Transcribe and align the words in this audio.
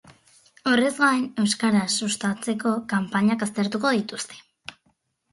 Horrez 0.69 0.93
gain, 0.99 1.25
euskara 1.43 1.83
sustayzeko 1.95 2.71
kanpainak 2.93 3.45
aztertuko 3.47 3.91
dituzte. 3.99 4.41